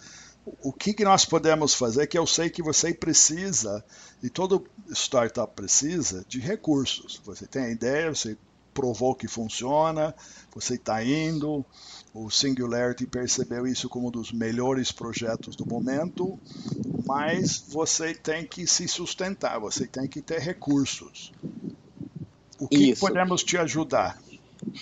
o 0.63 0.73
que, 0.73 0.93
que 0.93 1.03
nós 1.03 1.25
podemos 1.25 1.73
fazer? 1.73 2.07
Que 2.07 2.17
eu 2.17 2.25
sei 2.25 2.49
que 2.49 2.63
você 2.63 2.93
precisa, 2.93 3.83
e 4.23 4.29
todo 4.29 4.65
startup 4.91 5.53
precisa, 5.53 6.25
de 6.27 6.39
recursos. 6.39 7.21
Você 7.25 7.45
tem 7.45 7.71
ideia, 7.71 8.13
você 8.13 8.35
provou 8.73 9.15
que 9.15 9.27
funciona, 9.27 10.15
você 10.53 10.75
está 10.75 11.03
indo, 11.03 11.65
o 12.13 12.29
Singularity 12.29 13.05
percebeu 13.05 13.67
isso 13.67 13.87
como 13.89 14.07
um 14.07 14.11
dos 14.11 14.31
melhores 14.31 14.91
projetos 14.91 15.55
do 15.55 15.65
momento, 15.65 16.39
mas 17.05 17.63
você 17.67 18.13
tem 18.13 18.45
que 18.45 18.65
se 18.65 18.87
sustentar, 18.87 19.59
você 19.59 19.87
tem 19.87 20.07
que 20.07 20.21
ter 20.21 20.39
recursos. 20.39 21.31
O 22.59 22.67
que 22.67 22.91
isso. 22.91 23.01
podemos 23.01 23.43
te 23.43 23.57
ajudar? 23.57 24.21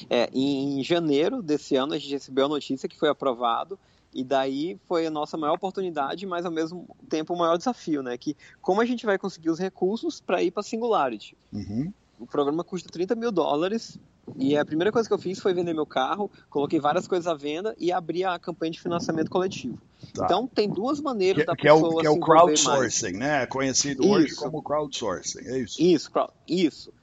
É, 0.10 0.30
em 0.34 0.84
janeiro 0.84 1.42
desse 1.42 1.76
ano 1.76 1.94
a 1.94 2.00
gente 2.00 2.12
recebeu 2.12 2.46
a 2.46 2.50
notícia 2.50 2.90
que 2.90 2.98
foi 2.98 3.10
aprovado 3.10 3.78
e 4.14 4.24
daí 4.24 4.80
foi 4.88 5.06
a 5.06 5.12
nossa 5.12 5.38
maior 5.38 5.54
oportunidade, 5.54 6.26
mas 6.26 6.46
ao 6.46 6.52
mesmo 6.52 6.88
tempo 7.08 7.34
o 7.34 7.38
maior 7.38 7.58
desafio, 7.58 8.02
né? 8.02 8.18
Que 8.18 8.36
como 8.62 8.82
a 8.82 8.86
gente 8.86 9.06
vai 9.06 9.18
conseguir 9.18 9.50
os 9.50 9.60
recursos 9.60 10.20
para 10.20 10.42
ir 10.42 10.50
para 10.50 10.64
Singularity? 10.64 11.38
Uhum. 11.54 11.94
O 12.20 12.26
programa 12.26 12.64
custa 12.64 12.90
30 12.90 13.16
mil 13.16 13.32
dólares 13.32 14.00
e 14.36 14.58
a 14.58 14.66
primeira 14.66 14.92
coisa 14.92 15.08
que 15.08 15.14
eu 15.14 15.20
fiz 15.20 15.40
foi 15.40 15.54
vender 15.54 15.74
meu 15.74 15.86
carro, 15.86 16.30
coloquei 16.50 16.80
várias 16.80 17.08
coisas 17.08 17.28
à 17.28 17.34
venda 17.34 17.76
e 17.80 17.92
abri 17.92 18.24
a 18.24 18.38
campanha 18.38 18.72
de 18.72 18.82
financiamento 18.82 19.30
coletivo. 19.30 19.78
Tá. 20.14 20.26
Então 20.26 20.48
tem 20.48 20.70
duas 20.70 21.00
maneiras 21.00 21.44
que, 21.44 21.48
da 21.48 21.56
que 21.56 21.64
pessoa 21.64 21.88
é 21.88 21.96
o, 21.96 22.00
que 22.00 22.08
é 22.08 22.10
o 22.10 22.20
crowdsourcing, 22.20 23.14
né? 23.14 23.46
Conhecido 23.46 24.04
isso. 24.04 24.12
hoje 24.12 24.36
como 24.36 24.62
crowdsourcing, 24.62 25.48
é 25.48 25.60
isso? 25.60 25.82
Isso, 25.82 26.12
isso. 26.48 26.94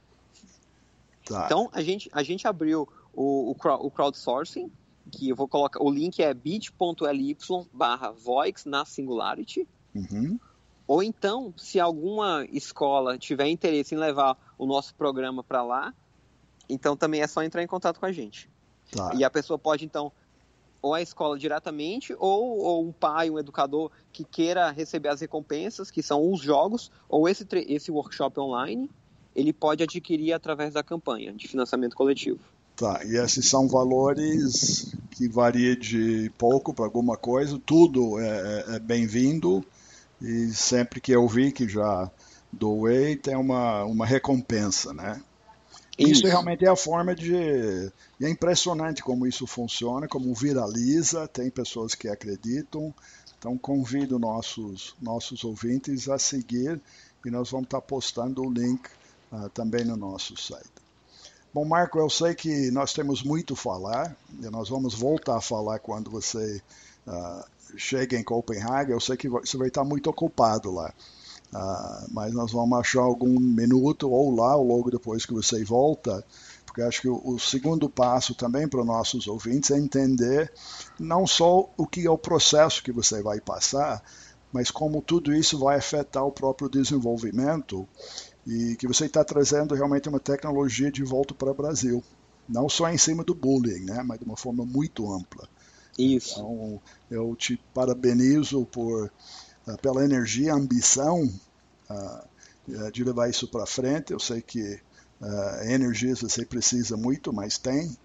Tá. 1.25 1.45
Então 1.45 1.69
a 1.71 1.81
gente 1.81 2.09
a 2.13 2.21
gente 2.21 2.47
abriu 2.47 2.87
o, 3.13 3.51
o, 3.51 3.55
o 3.79 3.91
crowdsourcing, 3.91 4.69
que 5.11 5.29
eu 5.29 5.35
vou 5.35 5.47
colocar, 5.47 5.81
o 5.81 5.89
link 5.89 6.21
é 6.21 6.33
bit.ly 6.33 7.37
barra 7.73 8.11
voix 8.11 8.65
na 8.65 8.85
Singularity. 8.85 9.67
Uhum. 9.93 10.37
Ou 10.87 11.01
então, 11.01 11.53
se 11.57 11.79
alguma 11.79 12.45
escola 12.51 13.17
tiver 13.17 13.47
interesse 13.47 13.95
em 13.95 13.97
levar 13.97 14.37
o 14.57 14.65
nosso 14.65 14.93
programa 14.95 15.43
para 15.43 15.63
lá, 15.63 15.93
então 16.69 16.95
também 16.95 17.21
é 17.21 17.27
só 17.27 17.43
entrar 17.43 17.63
em 17.63 17.67
contato 17.67 17.99
com 17.99 18.05
a 18.05 18.11
gente. 18.11 18.49
Tá. 18.91 19.11
E 19.15 19.23
a 19.23 19.29
pessoa 19.29 19.57
pode, 19.57 19.85
então, 19.85 20.11
ou 20.81 20.93
a 20.93 21.01
escola 21.01 21.37
diretamente, 21.37 22.13
ou, 22.17 22.59
ou, 22.59 22.87
um 22.87 22.91
pai, 22.91 23.29
um 23.29 23.39
educador 23.39 23.91
que 24.11 24.23
queira 24.23 24.71
receber 24.71 25.09
as 25.09 25.21
recompensas, 25.21 25.89
que 25.89 26.03
são 26.03 26.31
os 26.31 26.41
jogos, 26.41 26.91
ou 27.09 27.27
esse, 27.27 27.45
esse 27.67 27.91
workshop 27.91 28.39
online, 28.39 28.89
ele 29.35 29.51
pode 29.51 29.83
adquirir 29.83 30.33
através 30.33 30.73
da 30.73 30.83
campanha 30.83 31.33
de 31.33 31.47
financiamento 31.47 31.95
coletivo. 31.95 32.39
Tá, 32.75 33.01
e 33.05 33.15
esses 33.15 33.47
são 33.47 33.67
valores 33.67 34.93
que 35.11 35.29
variam 35.29 35.75
de 35.75 36.29
pouco 36.37 36.73
para 36.73 36.85
alguma 36.85 37.15
coisa, 37.15 37.59
tudo 37.65 38.19
é, 38.19 38.25
é, 38.27 38.75
é 38.75 38.79
bem-vindo 38.79 39.65
e 40.21 40.49
sempre 40.53 40.99
que 40.99 41.13
eu 41.13 41.25
vi 41.27 41.51
que 41.51 41.67
já 41.67 42.11
doei 42.51 43.15
tem 43.15 43.35
uma, 43.35 43.83
uma 43.85 44.05
recompensa, 44.05 44.93
né? 44.93 45.21
Isso. 45.97 46.11
isso 46.11 46.27
realmente 46.27 46.65
é 46.65 46.69
a 46.69 46.75
forma 46.75 47.15
de. 47.15 47.33
E 48.19 48.25
é 48.25 48.29
impressionante 48.29 49.01
como 49.01 49.25
isso 49.25 49.47
funciona, 49.47 50.07
como 50.07 50.33
viraliza, 50.33 51.27
tem 51.27 51.49
pessoas 51.49 51.95
que 51.95 52.07
acreditam. 52.07 52.93
Então 53.37 53.57
convido 53.57 54.17
nossos, 54.17 54.95
nossos 55.01 55.43
ouvintes 55.43 56.09
a 56.09 56.17
seguir 56.17 56.81
e 57.23 57.29
nós 57.29 57.51
vamos 57.51 57.65
estar 57.65 57.81
postando 57.81 58.41
o 58.41 58.51
link 58.51 58.87
uh, 59.31 59.49
também 59.49 59.83
no 59.83 59.95
nosso 59.95 60.35
site. 60.37 60.69
Bom, 61.53 61.65
Marco, 61.65 61.97
eu 61.97 62.09
sei 62.09 62.35
que 62.35 62.69
nós 62.71 62.93
temos 62.93 63.23
muito 63.23 63.53
a 63.53 63.57
falar, 63.57 64.15
e 64.41 64.45
nós 64.49 64.67
vamos 64.67 64.93
voltar 64.93 65.37
a 65.37 65.41
falar 65.41 65.79
quando 65.79 66.11
você 66.11 66.61
uh, 67.07 67.45
chega 67.77 68.17
em 68.17 68.23
Copenhague. 68.23 68.91
Eu 68.91 68.99
sei 68.99 69.15
que 69.15 69.29
você 69.29 69.57
vai 69.57 69.69
estar 69.69 69.83
muito 69.83 70.09
ocupado 70.09 70.71
lá, 70.71 70.93
uh, 71.55 72.07
mas 72.11 72.33
nós 72.33 72.51
vamos 72.51 72.77
achar 72.77 73.01
algum 73.01 73.39
minuto 73.39 74.11
ou 74.11 74.35
lá, 74.35 74.55
ou 74.55 74.67
logo 74.67 74.91
depois 74.91 75.25
que 75.25 75.33
você 75.33 75.63
volta, 75.63 76.23
porque 76.65 76.81
acho 76.81 77.01
que 77.01 77.07
o, 77.07 77.21
o 77.23 77.39
segundo 77.39 77.89
passo 77.89 78.35
também 78.35 78.67
para 78.67 78.83
nossos 78.83 79.27
ouvintes 79.27 79.71
é 79.71 79.77
entender 79.77 80.51
não 80.99 81.25
só 81.25 81.69
o 81.77 81.87
que 81.87 82.05
é 82.05 82.09
o 82.09 82.17
processo 82.17 82.83
que 82.83 82.91
você 82.91 83.23
vai 83.23 83.39
passar, 83.39 84.03
mas 84.51 84.69
como 84.69 85.01
tudo 85.01 85.33
isso 85.33 85.57
vai 85.57 85.77
afetar 85.77 86.25
o 86.25 86.31
próprio 86.31 86.69
desenvolvimento 86.69 87.87
e 88.45 88.75
que 88.75 88.87
você 88.87 89.05
está 89.05 89.23
trazendo 89.23 89.73
realmente 89.73 90.07
uma 90.09 90.19
tecnologia 90.19 90.91
de 90.91 91.03
volta 91.03 91.33
para 91.33 91.51
o 91.51 91.55
Brasil. 91.55 92.03
Não 92.47 92.69
só 92.69 92.89
em 92.89 92.97
cima 92.97 93.23
do 93.23 93.33
bullying, 93.33 93.85
né, 93.85 94.03
mas 94.03 94.19
de 94.19 94.25
uma 94.25 94.37
forma 94.37 94.63
muito 94.65 95.11
ampla. 95.11 95.47
Isso. 95.97 96.39
Então, 96.39 96.81
eu 97.09 97.35
te 97.35 97.59
parabenizo 97.73 98.65
por, 98.65 99.11
uh, 99.67 99.77
pela 99.81 100.03
energia, 100.03 100.53
ambição 100.53 101.27
de 102.91 103.03
levar 103.03 103.29
isso 103.29 103.47
para 103.47 103.65
frente. 103.65 104.11
Eu 104.11 104.19
sei 104.19 104.41
que 104.41 104.79
uh, 105.21 105.63
energia 105.69 106.15
você 106.15 106.45
precisa 106.45 106.97
muito, 106.97 107.31
mas 107.31 107.57
tem 107.57 107.95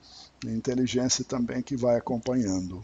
inteligência 0.47 1.25
também 1.25 1.63
que 1.63 1.77
vai 1.77 1.97
acompanhando. 1.97 2.83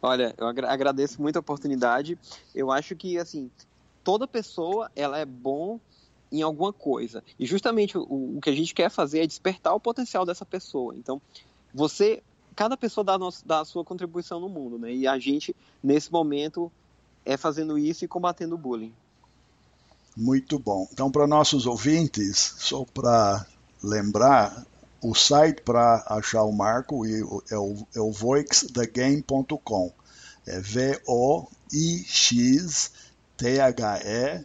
Olha, 0.00 0.34
eu 0.38 0.46
agradeço 0.46 1.20
muito 1.20 1.36
a 1.36 1.40
oportunidade. 1.40 2.18
Eu 2.54 2.70
acho 2.70 2.94
que, 2.94 3.18
assim, 3.18 3.50
toda 4.04 4.28
pessoa 4.28 4.90
ela 4.94 5.18
é 5.18 5.24
bom 5.24 5.80
em 6.30 6.42
alguma 6.42 6.72
coisa. 6.72 7.24
E 7.38 7.46
justamente 7.46 7.96
o, 7.96 8.36
o, 8.36 8.40
que 8.40 8.50
a 8.50 8.54
gente 8.54 8.74
quer 8.74 8.90
fazer 8.90 9.20
é 9.20 9.26
despertar 9.26 9.74
o 9.74 9.80
potencial 9.80 10.24
dessa 10.24 10.44
pessoa. 10.44 10.94
Então, 10.94 11.20
você, 11.74 12.22
cada 12.54 12.76
pessoa 12.76 13.04
dá, 13.04 13.18
nosso, 13.18 13.46
dá 13.46 13.60
a 13.60 13.64
sua 13.64 13.84
contribuição 13.84 14.38
no 14.38 14.48
mundo, 14.48 14.78
né? 14.78 14.92
E 14.92 15.06
a 15.06 15.18
gente, 15.18 15.54
nesse 15.82 16.12
momento, 16.12 16.70
é 17.28 17.36
fazendo 17.36 17.78
isso 17.78 18.04
e 18.04 18.08
combatendo 18.08 18.54
o 18.54 18.58
bullying. 18.58 18.92
Muito 20.16 20.58
bom. 20.58 20.88
Então, 20.90 21.10
para 21.10 21.26
nossos 21.26 21.66
ouvintes, 21.66 22.54
só 22.58 22.86
para 22.86 23.46
lembrar, 23.82 24.66
o 25.02 25.14
site 25.14 25.60
para 25.62 26.02
achar 26.08 26.42
o 26.42 26.52
Marco 26.52 27.04
é 27.06 27.22
o, 27.56 27.86
é 27.94 28.00
o 28.00 28.10
voixthegame.com. 28.10 29.92
É 30.46 30.58
V-O-I-X 30.58 30.92
T-H-E-G-A-M-E.com. 33.36 34.44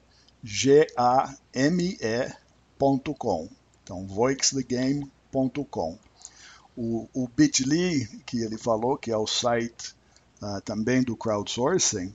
Então, 3.82 4.06
voixthegame.com. 4.06 5.98
O, 6.76 7.08
o 7.14 7.28
Bit.ly, 7.36 8.08
que 8.26 8.40
ele 8.40 8.58
falou, 8.58 8.98
que 8.98 9.10
é 9.12 9.18
o 9.18 9.26
site 9.26 9.96
uh, 10.42 10.60
também 10.62 11.02
do 11.02 11.16
crowdsourcing, 11.16 12.14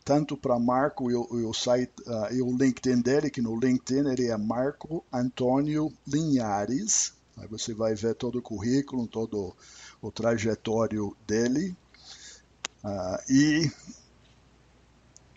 tanto 0.10 0.36
para 0.36 0.58
Marco 0.58 1.12
e 1.12 1.13
o, 1.13 1.54
site 1.54 1.93
uh, 2.08 2.34
e 2.34 2.41
o 2.41 2.50
LinkedIn 2.58 3.00
dele, 3.00 3.30
que 3.30 3.43
no 3.43 3.60
LinkedIn 3.60 4.10
ele 4.10 4.26
é 4.26 4.36
Marco 4.36 5.06
Antônio 5.13 5.93
Linhares. 6.08 7.13
Aí 7.38 7.48
você 7.48 7.76
vai 7.76 7.93
ver 7.93 8.15
todo 8.15 8.39
o 8.39 8.41
currículo, 8.41 9.06
todo 9.06 9.56
o 10.02 10.12
trajetório 10.12 11.15
dele. 11.28 11.76
Uh, 12.84 13.32
e 13.32 13.72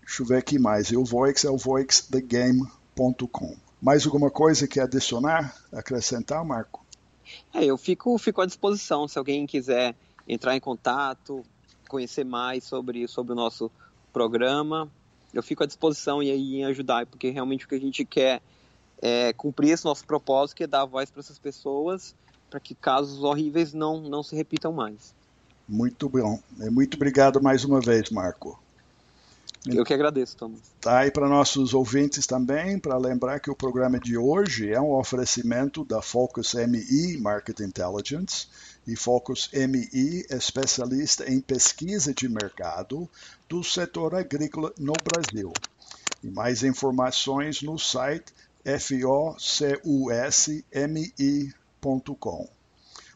deixa 0.01 0.23
eu 0.23 0.27
ver 0.27 0.39
aqui 0.39 0.59
mais. 0.59 0.87
E 0.87 0.97
o 0.97 1.05
Voix 1.05 1.45
é 1.45 1.51
o 1.51 1.59
voixthegame.com. 1.59 3.57
Mais 3.79 4.07
alguma 4.07 4.31
coisa 4.31 4.67
que 4.67 4.81
adicionar, 4.81 5.55
acrescentar, 5.71 6.43
Marco? 6.47 6.83
É, 7.53 7.63
eu 7.63 7.77
fico, 7.77 8.17
fico 8.17 8.41
à 8.41 8.47
disposição 8.47 9.07
se 9.07 9.19
alguém 9.19 9.47
quiser 9.47 9.95
entrar 10.27 10.57
em 10.57 10.61
contato, 10.61 11.45
conhecer 11.87 12.25
mais 12.25 12.65
sobre, 12.65 13.07
sobre 13.07 13.35
o 13.35 13.37
nosso 13.37 13.71
programa. 14.13 14.89
Eu 15.33 15.43
fico 15.43 15.63
à 15.63 15.67
disposição 15.67 16.23
e 16.23 16.31
aí 16.31 16.57
em 16.57 16.65
ajudar, 16.67 17.07
porque 17.07 17.31
realmente 17.31 17.65
o 17.65 17.69
que 17.69 17.75
a 17.75 17.81
gente 17.81 18.05
quer 18.05 18.43
é 19.01 19.33
cumprir 19.33 19.71
esse 19.71 19.85
nosso 19.85 20.05
propósito, 20.05 20.57
que 20.57 20.65
é 20.65 20.67
dar 20.67 20.85
voz 20.85 21.11
para 21.11 21.21
essas 21.21 21.39
pessoas, 21.39 22.15
para 22.49 22.61
que 22.61 22.75
casos 22.75 23.23
horríveis 23.23 23.73
não, 23.73 24.01
não 24.01 24.23
se 24.23 24.37
repitam 24.37 24.73
mais. 24.73 25.15
Muito 25.69 26.09
bom. 26.09 26.39
Muito 26.71 26.97
obrigado 26.97 27.43
mais 27.43 27.65
uma 27.65 27.81
vez, 27.81 28.11
Marco. 28.11 28.61
Eu 29.67 29.85
que 29.85 29.95
agradeço, 29.95 30.37
Thomas. 30.37 30.61
Tá, 30.81 31.07
e 31.07 31.11
para 31.11 31.29
nossos 31.29 31.73
ouvintes 31.73 32.27
também, 32.27 32.79
para 32.79 32.97
lembrar 32.99 33.39
que 33.39 33.51
o 33.51 33.55
programa 33.55 33.99
de 33.99 34.19
hoje 34.19 34.73
é 34.73 34.81
um 34.81 34.93
oferecimento 34.93 35.85
da 35.85 36.03
Focus 36.03 36.55
MI 36.55 37.17
Market 37.19 37.61
Intelligence, 37.61 38.49
e 38.87 38.97
Focus 38.97 39.51
MI 39.53 40.27
especialista 40.31 41.31
em 41.31 41.41
pesquisa 41.41 42.13
de 42.13 42.29
mercado 42.29 43.09
do 43.49 43.63
setor 43.63 44.15
agrícola 44.15 44.73
no 44.79 44.93
Brasil. 44.93 45.53
E 46.23 46.29
mais 46.29 46.63
informações 46.63 47.63
no 47.63 47.79
site 47.79 48.33
focusmi.com. 50.65 52.49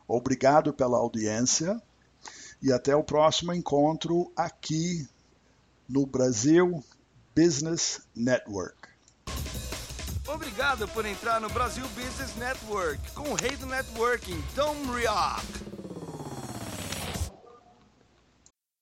Obrigado 0.08 0.72
pela 0.72 0.98
audiência 0.98 1.80
E 2.62 2.72
até 2.72 2.96
o 2.96 3.04
próximo 3.04 3.52
encontro 3.52 4.32
aqui 4.34 5.06
no 5.88 6.06
Brasil 6.06 6.82
Business 7.34 8.00
Network. 8.14 8.85
Obrigado 10.36 10.86
por 10.88 11.06
entrar 11.06 11.40
no 11.40 11.48
Brasil 11.48 11.86
Business 11.94 12.36
Network 12.36 13.00
com 13.12 13.30
o 13.30 13.34
rei 13.34 13.56
do 13.56 13.64
networking, 13.64 14.38
Tom 14.54 14.74
Rioch. 14.92 15.75